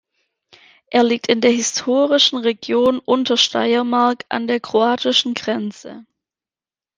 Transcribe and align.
Er 0.87 1.03
liegt 1.03 1.27
in 1.27 1.41
der 1.41 1.51
historischen 1.51 2.39
Region 2.39 2.97
Untersteiermark 2.97 4.25
an 4.29 4.47
der 4.47 4.59
kroatischen 4.59 5.35
Grenze. 5.35 6.07